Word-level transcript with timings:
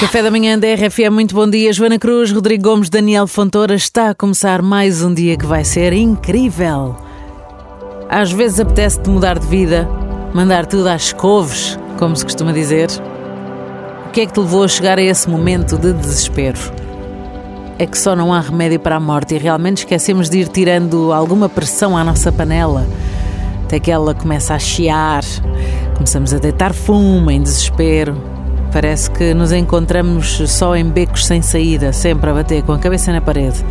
Café 0.00 0.22
da 0.22 0.30
manhã 0.30 0.58
da 0.58 0.66
RFM, 0.66 1.12
muito 1.12 1.34
bom 1.34 1.46
dia. 1.46 1.70
Joana 1.74 1.98
Cruz, 1.98 2.32
Rodrigo 2.32 2.62
Gomes, 2.62 2.88
Daniel 2.88 3.26
Fontoura. 3.26 3.74
Está 3.74 4.08
a 4.08 4.14
começar 4.14 4.62
mais 4.62 5.04
um 5.04 5.12
dia 5.12 5.36
que 5.36 5.44
vai 5.44 5.62
ser 5.62 5.92
incrível. 5.92 6.96
Às 8.08 8.32
vezes 8.32 8.60
apetece-te 8.60 9.10
mudar 9.10 9.38
de 9.38 9.46
vida, 9.46 9.86
mandar 10.32 10.64
tudo 10.64 10.88
às 10.88 11.12
couves, 11.12 11.78
como 11.98 12.16
se 12.16 12.24
costuma 12.24 12.50
dizer. 12.50 12.88
O 14.06 14.10
que 14.10 14.22
é 14.22 14.26
que 14.26 14.32
te 14.32 14.40
levou 14.40 14.64
a 14.64 14.68
chegar 14.68 14.96
a 14.96 15.02
esse 15.02 15.28
momento 15.28 15.76
de 15.76 15.92
desespero? 15.92 16.58
É 17.78 17.84
que 17.84 17.98
só 17.98 18.16
não 18.16 18.32
há 18.32 18.40
remédio 18.40 18.80
para 18.80 18.96
a 18.96 19.00
morte 19.00 19.34
e 19.34 19.38
realmente 19.38 19.80
esquecemos 19.80 20.30
de 20.30 20.38
ir 20.38 20.48
tirando 20.48 21.12
alguma 21.12 21.46
pressão 21.46 21.94
à 21.94 22.02
nossa 22.02 22.32
panela. 22.32 22.86
Até 23.66 23.78
que 23.78 23.90
ela 23.90 24.14
começa 24.14 24.54
a 24.54 24.58
chiar, 24.58 25.22
começamos 25.94 26.32
a 26.32 26.38
deitar 26.38 26.72
fumo 26.72 27.30
em 27.30 27.42
desespero. 27.42 28.39
Parece 28.72 29.10
que 29.10 29.34
nos 29.34 29.52
encontramos 29.52 30.42
só 30.48 30.76
em 30.76 30.84
becos 30.84 31.26
sem 31.26 31.42
saída, 31.42 31.92
sempre 31.92 32.30
a 32.30 32.34
bater 32.34 32.62
com 32.62 32.72
a 32.72 32.78
cabeça 32.78 33.12
na 33.12 33.20
parede. 33.20 33.64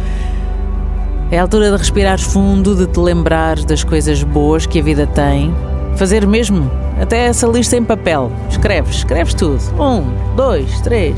É 1.32 1.40
a 1.40 1.44
altura 1.44 1.72
de 1.72 1.78
respirar 1.78 2.20
fundo, 2.20 2.76
de 2.76 2.86
te 2.86 3.00
lembrar 3.00 3.58
das 3.60 3.84
coisas 3.84 4.24
boas 4.24 4.66
que 4.66 4.80
a 4.80 4.84
vida 4.84 5.08
tem. 5.08 5.54
Fazer 5.96 6.28
mesmo 6.28 6.70
até 7.00 7.28
essa 7.28 7.48
lista 7.48 7.78
em 7.78 7.84
papel. 7.84 8.32
Escreves, 8.50 8.98
escreves 8.98 9.34
tudo. 9.34 9.62
Um, 9.82 10.36
dois, 10.36 10.82
três. 10.82 11.16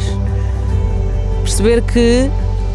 Perceber 1.42 1.82
que 1.82 2.30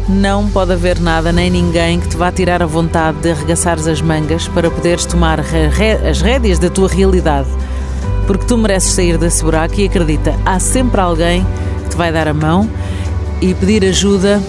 não 0.09 0.49
pode 0.49 0.73
haver 0.73 0.99
nada 0.99 1.31
nem 1.31 1.49
ninguém 1.49 1.99
que 1.99 2.07
te 2.07 2.17
vá 2.17 2.31
tirar 2.31 2.63
a 2.63 2.65
vontade 2.65 3.19
de 3.19 3.31
arregaçares 3.31 3.87
as 3.87 4.01
mangas 4.01 4.47
para 4.47 4.71
poderes 4.71 5.05
tomar 5.05 5.39
as 5.39 6.21
rédeas 6.21 6.59
da 6.59 6.69
tua 6.69 6.87
realidade. 6.87 7.49
Porque 8.27 8.45
tu 8.45 8.57
mereces 8.57 8.91
sair 8.91 9.17
desse 9.17 9.43
buraco 9.43 9.79
e 9.79 9.85
acredita, 9.85 10.35
há 10.45 10.59
sempre 10.59 11.01
alguém 11.01 11.45
que 11.83 11.89
te 11.91 11.97
vai 11.97 12.11
dar 12.11 12.27
a 12.27 12.33
mão 12.33 12.69
e 13.41 13.53
pedir 13.53 13.83
ajuda 13.85 14.41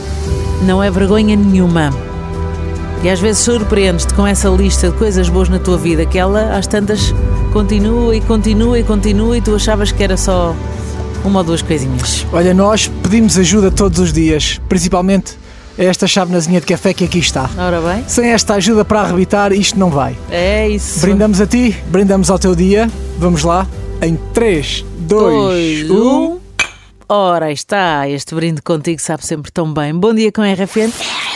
não 0.63 0.83
é 0.83 0.91
vergonha 0.91 1.37
nenhuma. 1.37 1.91
E 3.03 3.09
às 3.09 3.21
vezes 3.21 3.43
surpreendes-te 3.43 4.13
com 4.15 4.27
essa 4.27 4.49
lista 4.49 4.91
de 4.91 4.97
coisas 4.97 5.29
boas 5.29 5.49
na 5.49 5.61
tua 5.61 5.79
vida 5.79 6.05
que 6.05 6.19
ela 6.19 6.57
às 6.57 6.67
tantas 6.67 7.15
continua 7.53 8.17
e 8.17 8.21
continua 8.21 8.79
e 8.79 8.83
continua 8.83 9.39
e 9.39 9.41
tu 9.41 9.55
achavas 9.55 9.93
que 9.93 10.03
era 10.03 10.17
só 10.17 10.55
uma 11.25 11.41
ou 11.41 11.45
duas 11.45 11.63
coisinhas. 11.63 12.27
Olha, 12.33 12.53
nós 12.53 12.89
pedimos 13.03 13.39
ajuda 13.39 13.71
todos 13.71 14.01
os 14.01 14.13
dias, 14.13 14.61
principalmente 14.69 15.37
a 15.79 15.85
esta 15.85 16.09
chávenazinha 16.09 16.61
de 16.61 16.67
café 16.67 16.93
que 16.93 17.05
aqui 17.05 17.21
está. 17.21 17.49
Ora 17.57 17.81
bem. 17.81 18.05
Sem 18.09 18.31
esta 18.31 18.55
ajuda 18.55 18.85
para 18.85 19.03
arrebitar, 19.03 19.53
isto 19.53 19.79
não 19.79 19.91
vai. 19.91 20.17
É 20.29 20.69
isso. 20.69 20.99
Brindamos 20.99 21.41
a 21.41 21.47
ti, 21.47 21.77
brindamos 21.89 22.31
ao 22.31 22.39
teu 22.39 22.57
dia. 22.57 22.91
Vamos 23.19 23.43
lá. 23.43 23.67
Em 24.01 24.15
3, 24.33 24.85
2, 25.01 25.91
1. 25.91 26.41
Ora, 27.09 27.51
está. 27.51 28.09
Este 28.09 28.33
brinde 28.33 28.63
contigo 28.63 29.01
sabe 29.01 29.27
sempre 29.27 29.51
tão 29.51 29.75
bem. 29.75 29.93
Bom 29.93 30.15
dia 30.15 30.31
com 30.31 30.41
a. 30.41 30.53
RFM. 30.53 31.28